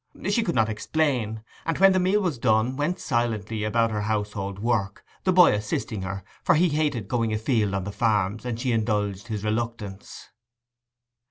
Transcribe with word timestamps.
She 0.31 0.41
could 0.41 0.55
not 0.55 0.67
explain, 0.67 1.43
and 1.63 1.77
when 1.77 1.91
the 1.93 1.99
meal 1.99 2.21
was 2.23 2.39
done 2.39 2.75
went 2.75 2.97
silently 2.99 3.63
about 3.63 3.91
her 3.91 4.01
household 4.01 4.57
work, 4.57 5.05
the 5.25 5.31
boy 5.31 5.53
assisting 5.53 6.01
her, 6.01 6.23
for 6.41 6.55
he 6.55 6.69
hated 6.69 7.07
going 7.07 7.31
afield 7.31 7.75
on 7.75 7.83
the 7.83 7.91
farms, 7.91 8.43
and 8.43 8.59
she 8.59 8.71
indulged 8.71 9.27
his 9.27 9.43
reluctance. 9.43 10.29